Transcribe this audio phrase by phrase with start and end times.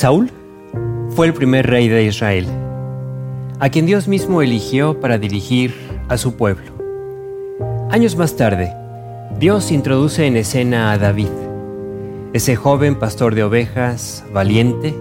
[0.00, 0.30] Saúl
[1.10, 2.46] fue el primer rey de Israel,
[3.58, 5.74] a quien Dios mismo eligió para dirigir
[6.08, 6.72] a su pueblo.
[7.90, 8.74] Años más tarde,
[9.38, 11.28] Dios introduce en escena a David,
[12.32, 14.94] ese joven pastor de ovejas, valiente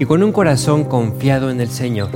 [0.00, 2.10] y con un corazón confiado en el Señor,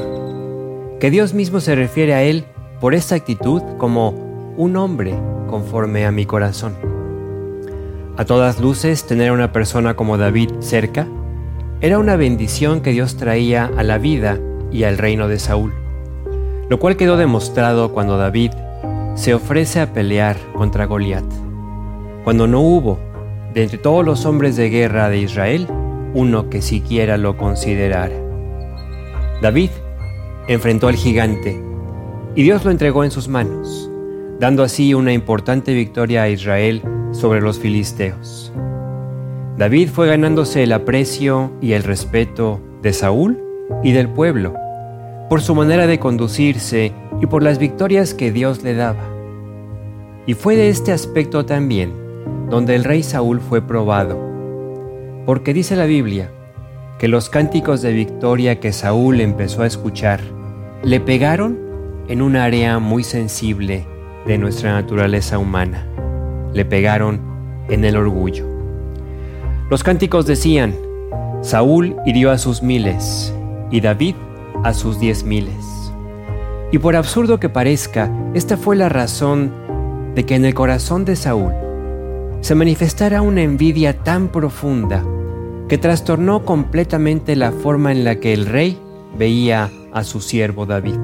[0.98, 2.44] que Dios mismo se refiere a él
[2.80, 5.14] por esta actitud como un hombre
[5.48, 6.74] conforme a mi corazón.
[8.16, 11.06] A todas luces, tener a una persona como David cerca
[11.82, 14.38] era una bendición que Dios traía a la vida
[14.70, 15.72] y al reino de Saúl,
[16.68, 18.50] lo cual quedó demostrado cuando David
[19.14, 21.24] se ofrece a pelear contra Goliat,
[22.22, 22.98] cuando no hubo,
[23.54, 25.66] de entre todos los hombres de guerra de Israel,
[26.12, 28.14] uno que siquiera lo considerara.
[29.40, 29.70] David
[30.48, 31.62] enfrentó al gigante
[32.34, 33.90] y Dios lo entregó en sus manos,
[34.38, 38.52] dando así una importante victoria a Israel sobre los filisteos.
[39.60, 43.38] David fue ganándose el aprecio y el respeto de Saúl
[43.82, 44.54] y del pueblo,
[45.28, 49.04] por su manera de conducirse y por las victorias que Dios le daba.
[50.24, 51.92] Y fue de este aspecto también
[52.48, 54.18] donde el rey Saúl fue probado,
[55.26, 56.30] porque dice la Biblia
[56.98, 60.20] que los cánticos de victoria que Saúl empezó a escuchar
[60.82, 61.58] le pegaron
[62.08, 63.86] en un área muy sensible
[64.26, 65.86] de nuestra naturaleza humana,
[66.54, 67.20] le pegaron
[67.68, 68.59] en el orgullo.
[69.70, 70.74] Los cánticos decían,
[71.42, 73.32] Saúl hirió a sus miles
[73.70, 74.16] y David
[74.64, 75.92] a sus diez miles.
[76.72, 79.52] Y por absurdo que parezca, esta fue la razón
[80.16, 81.52] de que en el corazón de Saúl
[82.40, 85.04] se manifestara una envidia tan profunda
[85.68, 88.76] que trastornó completamente la forma en la que el rey
[89.16, 90.98] veía a su siervo David.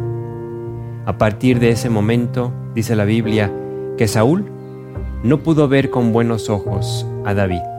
[1.07, 3.53] A partir de ese momento, dice la Biblia,
[3.97, 4.51] que Saúl
[5.23, 7.76] no pudo ver con buenos ojos a David.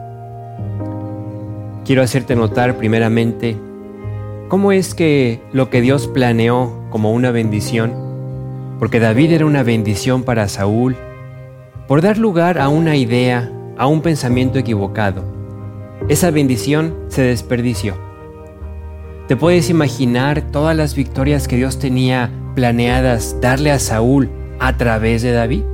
[1.84, 3.56] Quiero hacerte notar primeramente
[4.48, 7.92] cómo es que lo que Dios planeó como una bendición,
[8.78, 10.96] porque David era una bendición para Saúl,
[11.86, 15.24] por dar lugar a una idea, a un pensamiento equivocado,
[16.08, 17.94] esa bendición se desperdició.
[19.26, 25.20] ¿Te puedes imaginar todas las victorias que Dios tenía planeadas darle a Saúl a través
[25.22, 25.64] de David?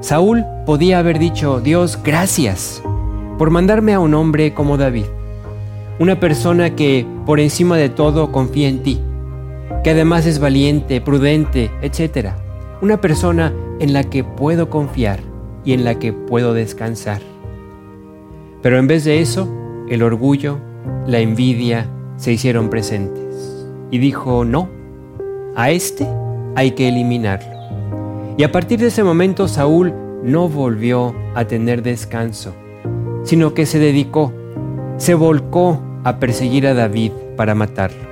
[0.00, 2.82] Saúl podía haber dicho, Dios, gracias
[3.40, 5.06] por mandarme a un hombre como David,
[5.98, 9.00] una persona que por encima de todo confía en ti,
[9.82, 12.32] que además es valiente, prudente, etc.
[12.82, 15.20] Una persona en la que puedo confiar
[15.64, 17.22] y en la que puedo descansar.
[18.60, 19.48] Pero en vez de eso,
[19.88, 20.58] el orgullo,
[21.06, 21.86] la envidia
[22.18, 23.66] se hicieron presentes.
[23.90, 24.68] Y dijo, no,
[25.56, 26.06] a este
[26.56, 27.54] hay que eliminarlo.
[28.36, 32.52] Y a partir de ese momento Saúl no volvió a tener descanso
[33.24, 34.32] sino que se dedicó,
[34.96, 38.08] se volcó a perseguir a David para matarlo.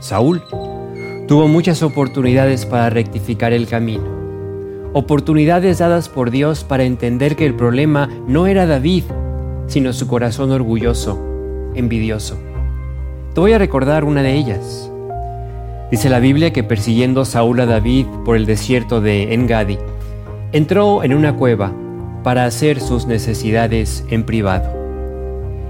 [0.00, 0.42] Saúl
[1.28, 4.04] tuvo muchas oportunidades para rectificar el camino,
[4.92, 9.04] oportunidades dadas por Dios para entender que el problema no era David,
[9.66, 11.18] sino su corazón orgulloso,
[11.74, 12.36] envidioso.
[13.34, 14.90] Te voy a recordar una de ellas.
[15.90, 19.78] Dice la Biblia que persiguiendo Saúl a David por el desierto de Engadi,
[20.52, 21.72] entró en una cueva
[22.22, 24.70] para hacer sus necesidades en privado.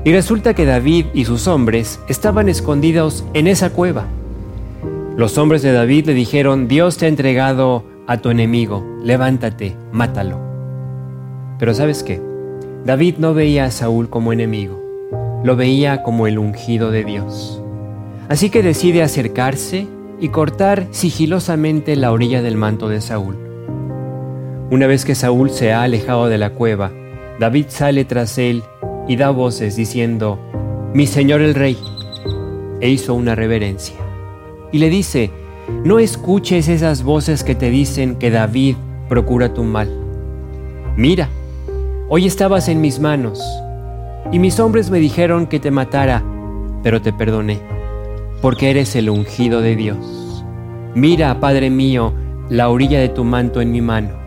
[0.05, 4.07] Y resulta que David y sus hombres estaban escondidos en esa cueva.
[5.17, 10.39] Los hombres de David le dijeron, Dios te ha entregado a tu enemigo, levántate, mátalo.
[11.59, 12.21] Pero sabes qué,
[12.85, 14.83] David no veía a Saúl como enemigo,
[15.45, 17.63] lo veía como el ungido de Dios.
[18.29, 19.87] Así que decide acercarse
[20.19, 23.52] y cortar sigilosamente la orilla del manto de Saúl.
[24.73, 26.91] Una vez que Saúl se ha alejado de la cueva,
[27.39, 28.63] David sale tras él
[29.07, 30.39] y da voces diciendo,
[30.95, 31.77] Mi señor el rey,
[32.81, 33.97] e hizo una reverencia.
[34.73, 35.31] Y le dice,
[35.85, 38.77] no escuches esas voces que te dicen que David
[39.11, 39.91] procura tu mal.
[40.97, 41.29] Mira,
[42.09, 43.45] hoy estabas en mis manos,
[44.33, 46.23] y mis hombres me dijeron que te matara,
[46.83, 47.61] pero te perdoné,
[48.41, 50.47] porque eres el ungido de Dios.
[50.95, 52.15] Mira, Padre mío,
[52.49, 54.22] la orilla de tu manto en mi mano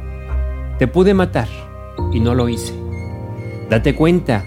[0.77, 1.48] te pude matar
[2.12, 2.74] y no lo hice.
[3.69, 4.44] Date cuenta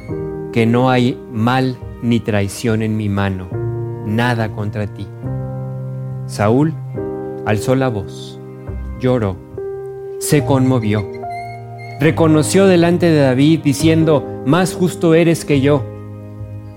[0.53, 3.49] que no hay mal ni traición en mi mano,
[4.07, 5.07] nada contra ti.
[6.27, 6.75] Saúl
[7.47, 8.39] alzó la voz,
[9.01, 9.37] lloró,
[10.19, 11.05] se conmovió,
[12.01, 15.85] reconoció delante de David diciendo, más justo eres que yo,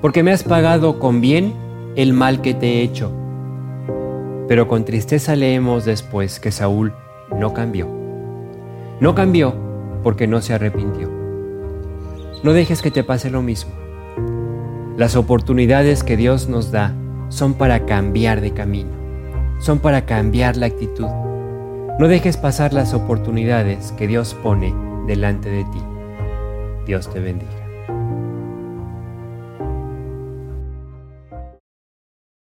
[0.01, 1.53] porque me has pagado con bien
[1.95, 3.11] el mal que te he hecho.
[4.47, 6.93] Pero con tristeza leemos después que Saúl
[7.37, 8.00] no cambió.
[9.01, 9.55] No cambió
[10.03, 11.09] porque no se arrepintió.
[12.43, 13.71] No dejes que te pase lo mismo.
[14.95, 16.93] Las oportunidades que Dios nos da
[17.29, 18.91] son para cambiar de camino,
[19.59, 21.07] son para cambiar la actitud.
[21.97, 24.71] No dejes pasar las oportunidades que Dios pone
[25.07, 25.81] delante de ti.
[26.85, 27.60] Dios te bendiga.